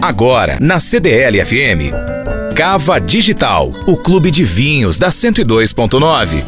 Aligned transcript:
Agora, 0.00 0.58
na 0.60 0.78
CDL 0.78 1.44
FM. 1.44 2.54
Cava 2.54 3.00
Digital, 3.00 3.72
o 3.86 3.96
clube 3.96 4.30
de 4.30 4.44
vinhos 4.44 4.98
da 4.98 5.08
102.9. 5.08 6.44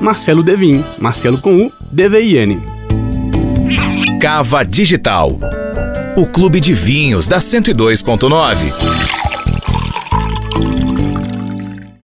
Marcelo 0.00 0.42
Devin, 0.42 0.82
Marcelo 0.98 1.40
com 1.40 1.66
U, 1.66 1.72
D-V-I-N. 1.92 2.58
Cava 4.20 4.64
Digital, 4.64 5.38
o 6.16 6.26
clube 6.26 6.58
de 6.58 6.74
vinhos 6.74 7.28
da 7.28 7.38
102.9. 7.38 9.14